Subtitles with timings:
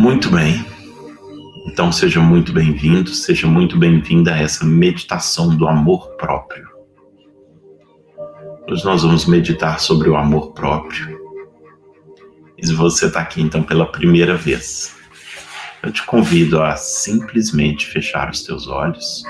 [0.00, 0.64] Muito bem.
[1.66, 6.66] Então seja muito bem-vindo, seja muito bem-vinda a essa meditação do amor próprio.
[8.66, 11.20] Hoje nós vamos meditar sobre o amor próprio.
[12.56, 14.96] E se você está aqui então pela primeira vez,
[15.82, 19.22] eu te convido a simplesmente fechar os teus olhos,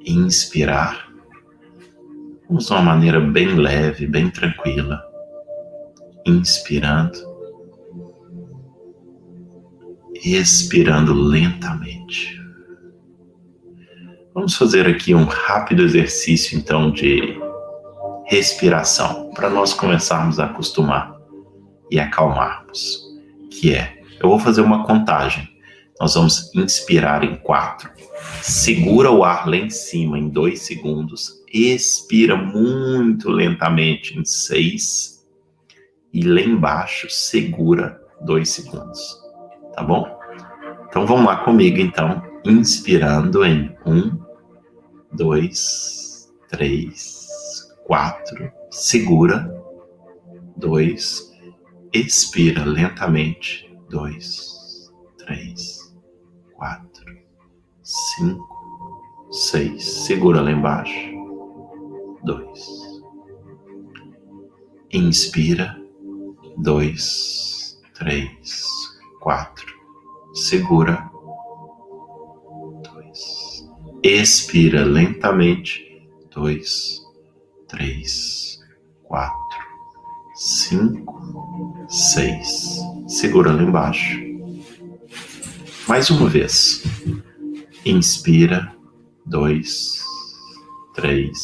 [0.00, 1.10] inspirar,
[2.48, 5.07] vamos de uma maneira bem leve, bem tranquila,
[6.28, 7.28] inspirando
[10.24, 12.38] expirando lentamente.
[14.34, 17.38] Vamos fazer aqui um rápido exercício então de
[18.26, 21.16] respiração para nós começarmos a acostumar
[21.90, 23.02] e acalmarmos,
[23.50, 25.48] que é, eu vou fazer uma contagem.
[26.00, 27.90] Nós vamos inspirar em quatro,
[28.42, 35.17] segura o ar lá em cima em dois segundos, expira muito lentamente em seis
[36.18, 39.28] e lá embaixo segura dois segundos
[39.78, 40.18] tá bom?
[40.88, 44.18] Então vamos lá comigo, então, inspirando em um,
[45.12, 47.28] dois, três,
[47.84, 49.54] quatro, segura,
[50.56, 51.32] dois,
[51.92, 55.94] expira lentamente, dois, três,
[56.54, 57.18] quatro,
[57.84, 61.12] cinco, seis, segura lá embaixo,
[62.24, 62.60] dois,
[64.92, 65.77] inspira,
[66.58, 68.66] dois, três,
[69.20, 69.78] quatro
[70.38, 71.10] segura.
[72.82, 73.68] Dois.
[74.02, 75.84] Expira lentamente.
[76.34, 77.02] Dois,
[77.66, 78.60] três,
[79.02, 79.58] quatro,
[80.36, 82.78] cinco, seis.
[83.08, 84.18] Segura lá embaixo.
[85.88, 86.82] Mais uma vez.
[87.84, 88.74] Inspira.
[89.26, 90.02] Dois,
[90.94, 91.38] três,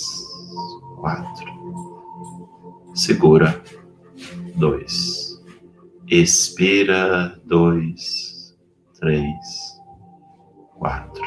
[0.96, 1.52] quatro.
[2.94, 3.62] Segura.
[4.54, 5.42] Dois.
[6.08, 7.40] Expira.
[7.44, 8.34] Dois
[9.04, 9.82] três,
[10.78, 11.22] quatro,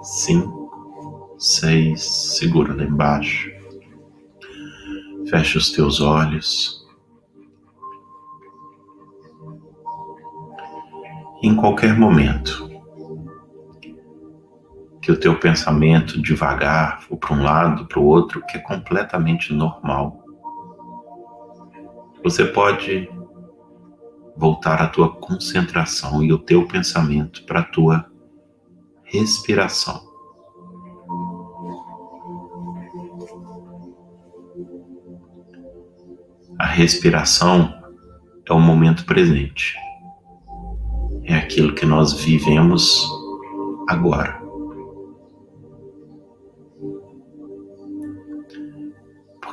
[0.00, 2.04] cinco, seis.
[2.38, 3.50] Segura lá embaixo.
[5.28, 6.86] Fecha os teus olhos.
[11.42, 12.70] Em qualquer momento
[15.02, 19.52] que o teu pensamento devagar for para um lado, para o outro, que é completamente
[19.52, 20.23] normal.
[22.24, 23.06] Você pode
[24.34, 28.10] voltar a tua concentração e o teu pensamento para a tua
[29.04, 30.00] respiração.
[36.58, 37.74] A respiração
[38.48, 39.76] é o momento presente.
[41.24, 43.06] É aquilo que nós vivemos
[43.86, 44.43] agora.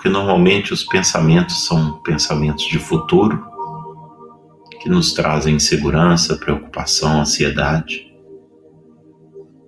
[0.02, 3.40] Porque normalmente os pensamentos são pensamentos de futuro
[4.82, 8.12] que nos trazem insegurança, preocupação, ansiedade,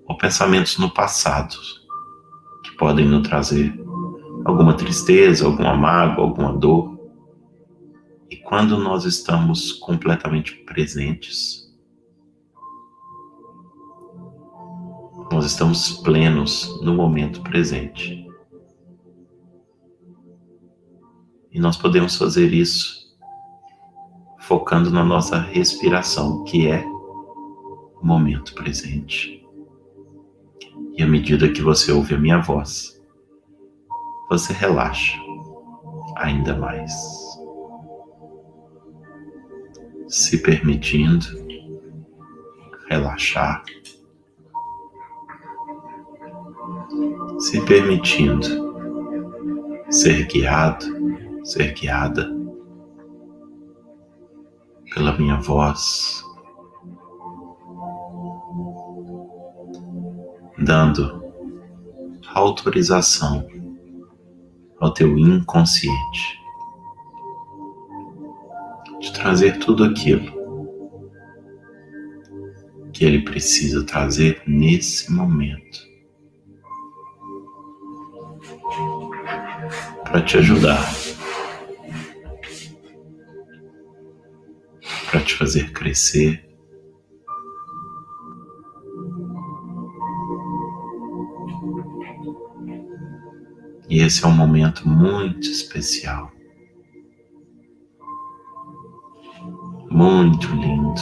[0.07, 1.55] ou pensamentos no passado
[2.63, 3.79] que podem nos trazer
[4.43, 6.97] alguma tristeza, alguma mágoa, alguma dor.
[8.27, 11.71] E quando nós estamos completamente presentes,
[15.31, 18.22] nós estamos plenos no momento presente.
[21.53, 23.03] E nós podemos fazer isso
[24.39, 29.47] focando na nossa respiração, que é o momento presente.
[30.97, 32.99] E à medida que você ouve a minha voz,
[34.29, 35.17] você relaxa
[36.17, 36.93] ainda mais,
[40.07, 41.25] se permitindo
[42.89, 43.63] relaxar,
[47.39, 48.73] se permitindo
[49.89, 50.92] ser guiado,
[51.43, 52.31] ser guiada
[54.93, 56.23] pela minha voz,
[60.57, 61.23] dando
[62.33, 63.47] autorização
[64.79, 66.39] ao teu inconsciente
[68.99, 70.31] de trazer tudo aquilo
[72.91, 75.79] que ele precisa trazer nesse momento
[80.03, 81.02] para te ajudar
[85.13, 86.43] para te fazer crescer.
[93.87, 96.31] E esse é um momento muito especial,
[99.91, 101.01] muito lindo.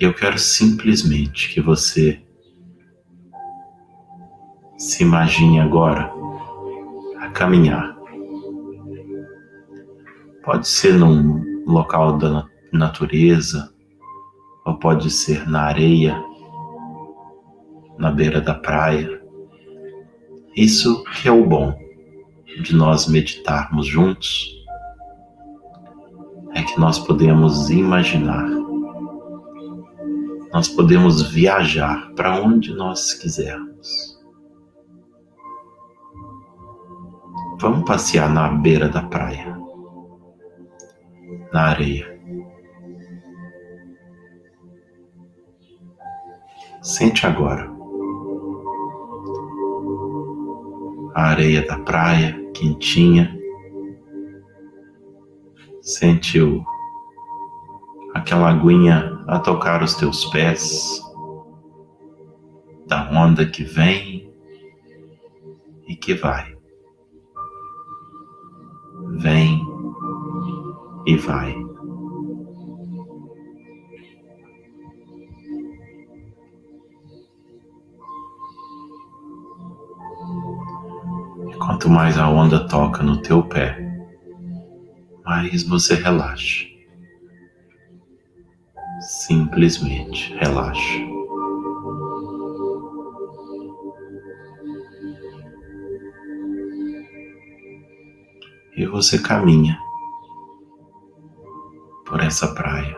[0.00, 2.22] E eu quero simplesmente que você
[4.78, 6.10] se imagine agora
[7.20, 7.94] a caminhar
[10.44, 13.72] Pode ser num local da natureza,
[14.66, 16.22] ou pode ser na areia,
[17.98, 19.22] na beira da praia.
[20.56, 21.74] Isso que é o bom
[22.62, 24.54] de nós meditarmos juntos,
[26.54, 28.46] é que nós podemos imaginar,
[30.52, 34.14] nós podemos viajar para onde nós quisermos.
[37.58, 39.58] Vamos passear na beira da praia,
[41.54, 42.20] na areia.
[46.82, 47.72] Sente agora
[51.14, 53.38] a areia da praia quentinha.
[55.80, 56.64] Sente o,
[58.14, 61.00] aquela aguinha a tocar os teus pés,
[62.88, 64.28] da onda que vem
[65.86, 66.52] e que vai.
[69.18, 69.53] Vem
[71.06, 71.54] e vai.
[81.58, 83.78] Quanto mais a onda toca no teu pé,
[85.24, 86.66] mais você relaxa.
[89.26, 91.14] Simplesmente relaxa.
[98.76, 99.78] E você caminha
[102.34, 102.96] essa praia.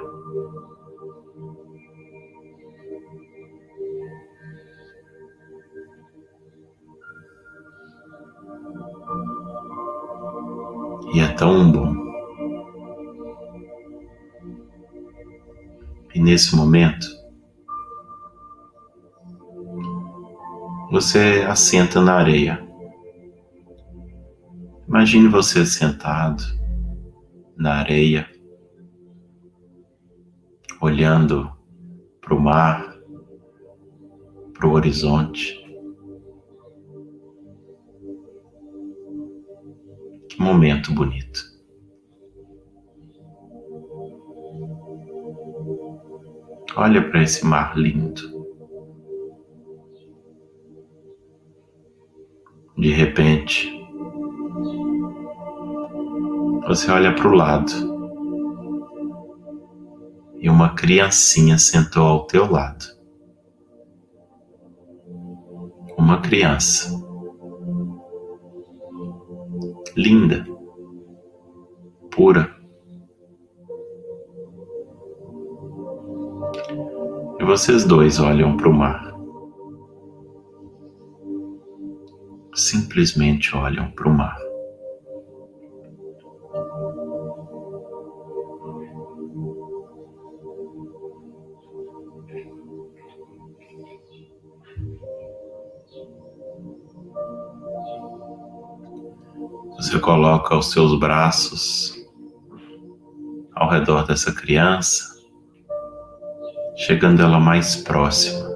[11.13, 11.95] E é tão bom.
[16.15, 17.07] E nesse momento,
[20.91, 22.67] você assenta na areia.
[24.89, 26.43] Imagine você sentado
[27.55, 28.27] na areia,
[30.87, 31.51] olhando
[32.21, 32.97] para o mar,
[34.55, 35.55] para o horizonte.
[40.29, 41.41] Que momento bonito.
[46.77, 48.37] Olha para esse mar lindo.
[52.77, 53.73] De repente,
[56.69, 57.96] você olha para o lado
[60.39, 62.85] e uma criancinha sentou ao teu lado.
[65.97, 66.91] Uma criança
[69.97, 70.47] linda,
[72.11, 72.55] pura.
[77.41, 79.17] E vocês dois olham para o mar.
[82.55, 84.46] Simplesmente olham para o mar.
[100.47, 101.93] Coloca os seus braços
[103.55, 105.05] ao redor dessa criança,
[106.77, 108.47] chegando ela mais próxima.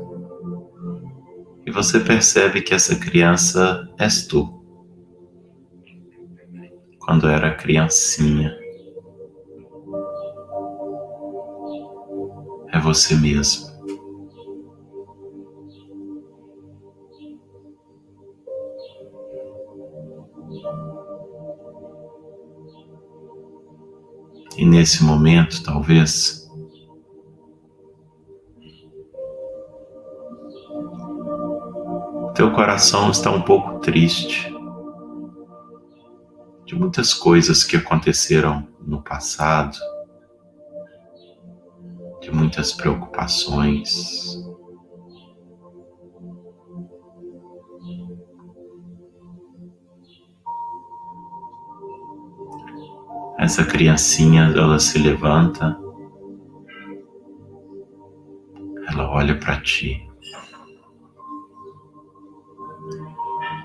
[1.66, 4.62] E você percebe que essa criança és tu.
[7.00, 8.56] Quando era criancinha.
[12.72, 13.69] É você mesmo.
[24.70, 26.48] Nesse momento, talvez,
[32.36, 34.54] teu coração está um pouco triste
[36.64, 39.76] de muitas coisas que aconteceram no passado,
[42.20, 44.38] de muitas preocupações.
[53.40, 55.74] Essa criancinha, ela se levanta,
[58.86, 60.06] ela olha para ti.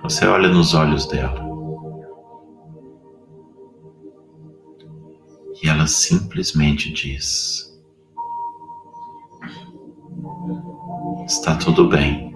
[0.01, 1.43] Você olha nos olhos dela.
[5.61, 7.77] E ela simplesmente diz:
[11.25, 12.34] Está tudo bem.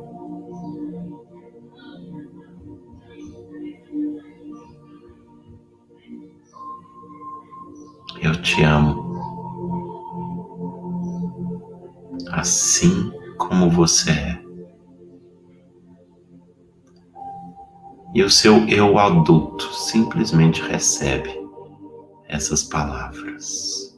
[8.49, 9.07] Te amo.
[12.31, 14.41] Assim como você é.
[18.13, 21.29] E o seu eu adulto simplesmente recebe
[22.27, 23.95] essas palavras.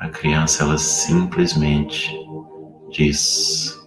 [0.00, 2.10] A criança ela simplesmente
[2.90, 3.81] diz: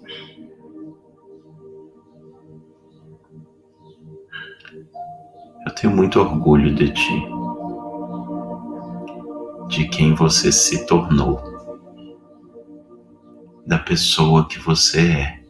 [5.76, 7.28] tenho muito orgulho de ti,
[9.68, 11.42] de quem você se tornou,
[13.66, 15.46] da pessoa que você é.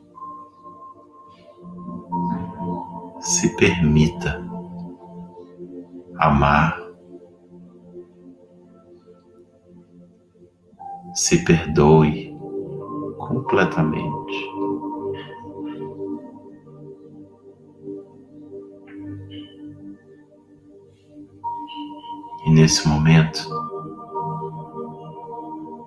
[3.21, 4.45] Se permita
[6.17, 6.85] amar
[11.15, 12.35] se perdoe
[13.17, 14.64] completamente.
[22.65, 23.47] Nesse momento,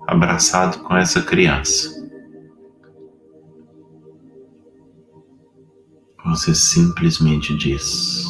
[0.07, 1.89] abraçado com essa criança,
[6.23, 8.23] você simplesmente diz: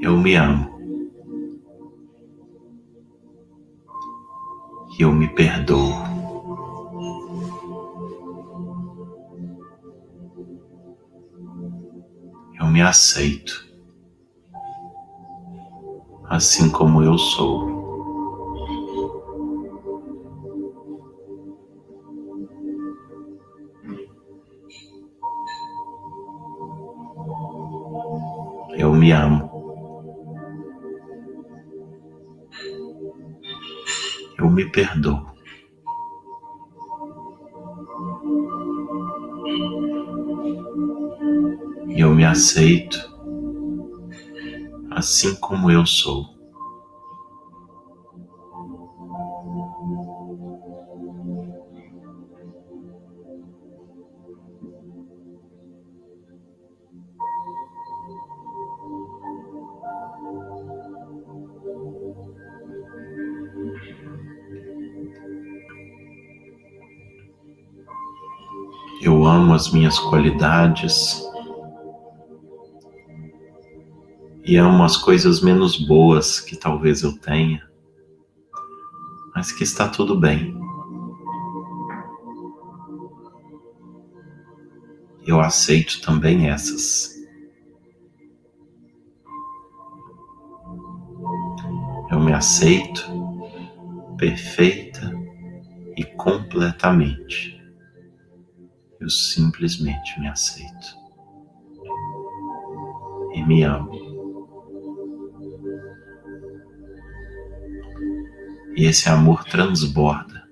[0.00, 0.72] Eu me amo.
[4.96, 6.13] eu me perdoo.
[12.74, 13.64] Me aceito,
[16.28, 17.72] assim como eu sou.
[28.76, 29.54] Eu me amo.
[34.36, 35.33] eu me perdoo.
[42.34, 42.98] Aceito
[44.90, 46.34] assim como eu sou.
[69.00, 71.23] Eu amo as minhas qualidades
[74.44, 77.66] e amo as coisas menos boas que talvez eu tenha,
[79.34, 80.54] mas que está tudo bem.
[85.26, 87.14] Eu aceito também essas.
[92.10, 93.02] Eu me aceito
[94.18, 95.10] perfeita
[95.96, 97.54] e completamente
[99.00, 100.96] eu simplesmente me aceito
[103.34, 104.03] e me amo.
[108.76, 110.42] E esse amor transborda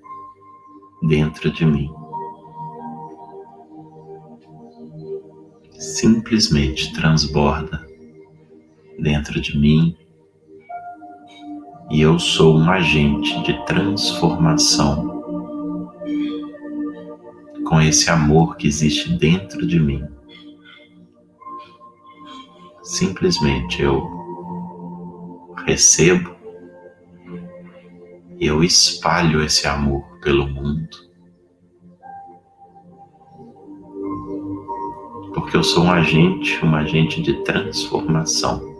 [1.02, 1.92] dentro de mim.
[5.72, 7.84] Simplesmente transborda
[8.98, 9.96] dentro de mim
[11.90, 15.20] e eu sou um agente de transformação
[17.66, 20.04] com esse amor que existe dentro de mim.
[22.82, 24.00] Simplesmente eu
[25.66, 26.41] recebo
[28.46, 30.96] eu espalho esse amor pelo mundo.
[35.34, 38.70] Porque eu sou um agente, um agente de transformação.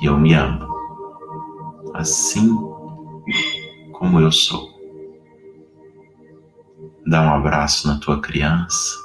[0.00, 0.64] E eu me amo
[1.94, 2.54] assim
[3.92, 4.74] como eu sou.
[7.06, 8.96] Dá um abraço na tua criança,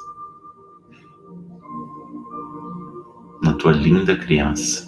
[3.59, 4.87] tua linda criança.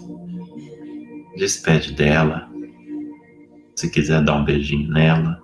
[1.36, 2.50] Despede dela.
[3.76, 5.40] Se quiser dar um beijinho nela.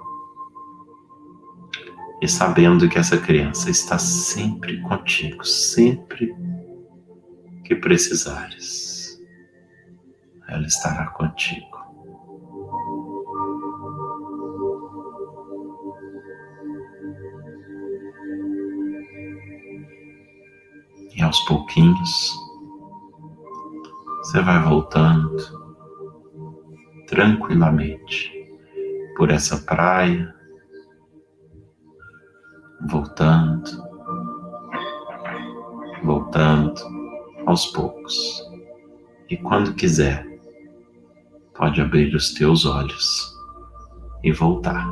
[2.21, 6.33] E sabendo que essa criança está sempre contigo, sempre
[7.63, 9.21] que precisares,
[10.47, 11.77] ela estará contigo.
[21.15, 22.46] E aos pouquinhos
[24.27, 25.37] você vai voltando
[27.07, 28.29] tranquilamente
[29.15, 30.35] por essa praia,
[32.89, 33.71] voltando,
[36.03, 36.75] voltando
[37.45, 38.43] aos poucos.
[39.29, 40.27] E quando quiser,
[41.55, 43.33] pode abrir os teus olhos
[44.25, 44.85] e voltar.